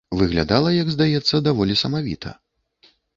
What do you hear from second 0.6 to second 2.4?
як здаецца, даволі самавіта.